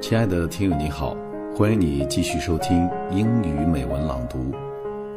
[0.00, 1.16] 亲爱的听友你好，
[1.56, 4.52] 欢迎你继续收听英语美文朗读，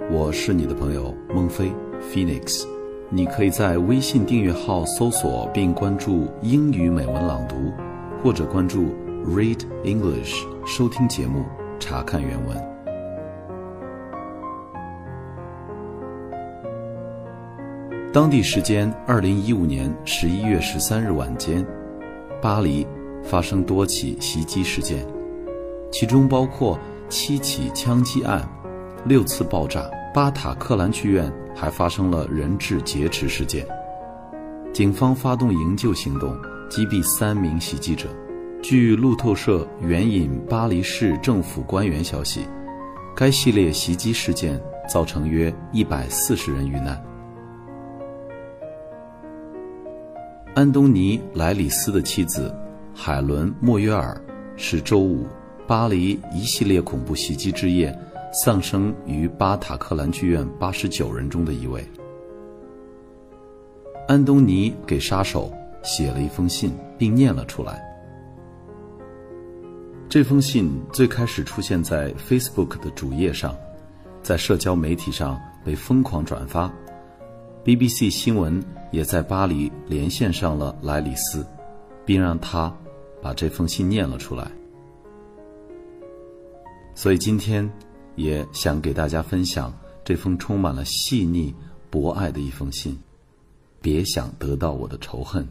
[0.09, 1.71] 我是你的朋友孟非
[2.01, 2.65] Phoenix。
[3.09, 7.55] 你可以在微信订阅号搜索并关注英语美文朗读，
[8.23, 8.85] 或者关注
[9.25, 11.43] Read English 收听节目，
[11.77, 12.57] 查看原文。
[18.11, 21.63] 当地时间二零一五年十一月十三日晚间，
[22.41, 22.87] 巴黎
[23.23, 25.05] 发生多起袭击事件，
[25.91, 26.79] 其中包括
[27.09, 28.47] 七起枪击案、
[29.05, 29.89] 六次爆炸。
[30.11, 33.63] 巴塔克兰剧院还发生了人质劫持事件。
[34.73, 36.35] 警方发动营救行动，
[36.67, 38.09] 击毙三名袭击者。
[38.61, 42.41] 据路透社援引巴黎市政府官员消息，
[43.15, 44.59] 该系列袭击事件
[44.91, 46.99] 造成约一百四十人遇难。
[50.55, 52.53] 安东尼·莱里斯的妻子
[53.01, 54.21] 海伦·莫约尔
[54.57, 55.25] 是周五
[55.65, 57.97] 巴黎一系列恐怖袭击之夜
[58.33, 61.81] 丧生于巴塔克兰剧院八十九人中的一位。
[64.05, 65.49] 安东尼给杀手
[65.81, 67.81] 写了一封信，并念了出来。
[70.09, 73.55] 这封信最开始出现在 Facebook 的主页上，
[74.21, 76.69] 在社交媒体上被疯狂转发。
[77.63, 78.61] BBC 新闻
[78.91, 81.47] 也在巴黎连线上了莱里斯，
[82.05, 82.75] 并让他
[83.21, 84.51] 把这封信念了出来。
[86.95, 87.69] 所以今天
[88.15, 91.53] 也想给大家分享这封充满了细腻
[91.89, 92.97] 博爱的一封信。
[93.81, 95.47] 别想得到我的仇恨。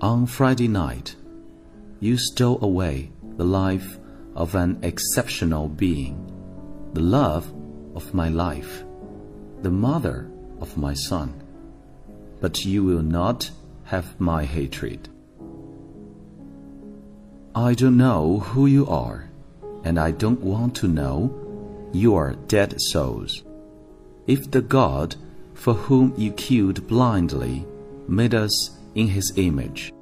[0.00, 1.14] On Friday night,
[2.00, 3.98] you stole away the life
[4.34, 6.14] of an exceptional being,
[6.94, 7.44] the love
[7.94, 8.82] of my life,
[9.62, 11.32] the mother of my son.
[12.40, 13.50] But you will not
[13.84, 15.08] have my hatred.
[17.54, 19.28] I don't know who you are,
[19.84, 21.40] and I don't want to know
[21.92, 23.42] You are dead souls.
[24.26, 25.16] If the God
[25.54, 27.66] for whom you killed blindly
[28.06, 29.92] made us in his image,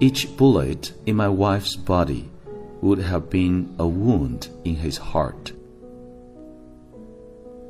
[0.00, 2.30] each bullet in my wife's body
[2.80, 5.52] would have been a wound in his heart.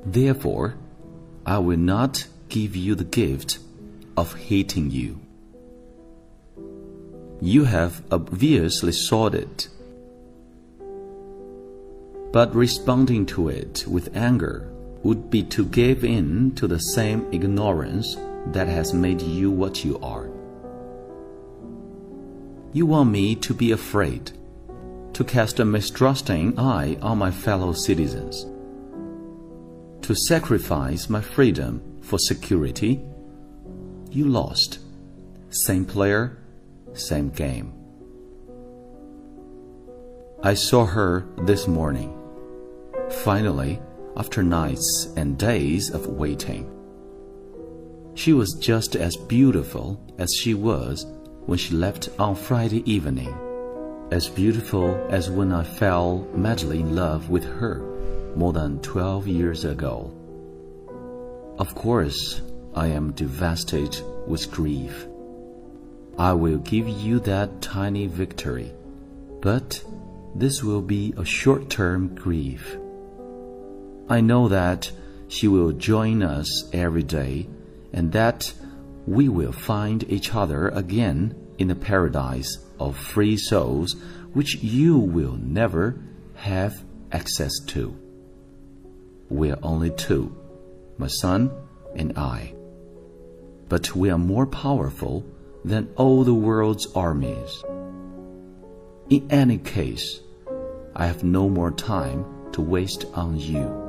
[0.04, 0.76] Therefore,
[1.46, 3.60] I will not give you the gift
[4.16, 5.20] of hating you.
[7.40, 9.68] You have obviously sought it.
[12.32, 14.68] But responding to it with anger
[15.04, 20.00] would be to give in to the same ignorance that has made you what you
[20.00, 20.28] are.
[22.72, 24.32] You want me to be afraid,
[25.12, 28.46] to cast a mistrusting eye on my fellow citizens,
[30.06, 33.04] to sacrifice my freedom for security.
[34.08, 34.78] You lost.
[35.50, 36.38] Same player,
[36.92, 37.74] same game.
[40.44, 42.16] I saw her this morning.
[43.24, 43.80] Finally,
[44.16, 46.70] after nights and days of waiting.
[48.14, 51.04] She was just as beautiful as she was
[51.46, 53.34] when she left on Friday evening,
[54.12, 57.96] as beautiful as when I fell madly in love with her
[58.36, 60.12] more than 12 years ago.
[61.58, 62.42] Of course,
[62.74, 65.06] I am devastated with grief.
[66.18, 68.72] I will give you that tiny victory,
[69.40, 69.82] but
[70.34, 72.76] this will be a short-term grief.
[74.08, 74.92] I know that
[75.28, 77.48] she will join us every day
[77.92, 78.52] and that
[79.06, 83.96] we will find each other again in the paradise of free souls
[84.34, 85.98] which you will never
[86.34, 88.05] have access to.
[89.28, 90.34] We are only two,
[90.98, 91.50] my son
[91.94, 92.54] and I.
[93.68, 95.24] But we are more powerful
[95.64, 97.64] than all the world's armies.
[99.10, 100.20] In any case,
[100.94, 103.82] I have no more time to waste on you.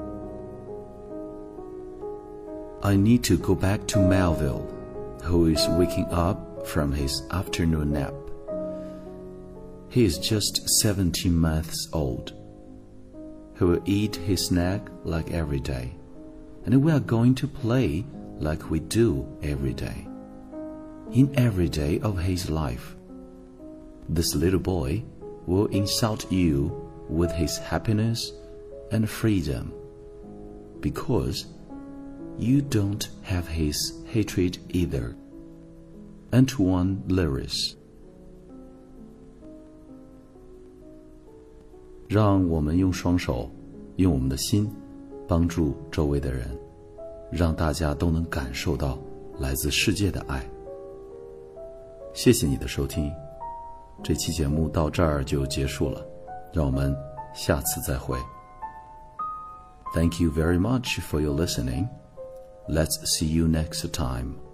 [2.83, 4.73] I need to go back to Melvil
[5.23, 8.13] who is waking up from his afternoon nap.
[9.89, 12.33] He is just 17 months old.
[13.57, 15.95] He will eat his snack like every day,
[16.65, 18.05] and we are going to play
[18.37, 20.07] like we do every day.
[21.11, 22.95] In every day of his life,
[24.09, 25.03] this little boy
[25.47, 28.31] will insult you with his happiness
[28.91, 29.73] and freedom
[30.81, 31.45] because
[32.37, 35.15] you don't have his hatred either.
[36.33, 37.76] Antoine Leiris
[42.07, 43.49] 让我们用双手，
[43.97, 44.69] 用我们的心，
[45.27, 46.49] 帮助周围的人，
[47.29, 48.97] 让大家都能感受到
[49.37, 50.41] 来自世界的爱。
[52.13, 53.11] 谢谢你的收听，
[54.01, 56.05] 这期节目到这儿就结束了，
[56.53, 56.95] 让我们
[57.35, 58.17] 下次再会。
[59.93, 61.87] Thank you very much for your listening.
[62.69, 64.46] Let's see you next time.